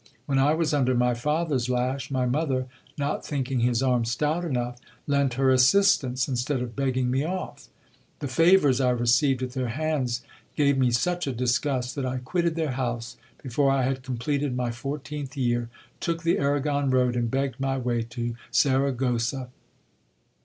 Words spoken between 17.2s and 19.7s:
begged my way to Saragossa.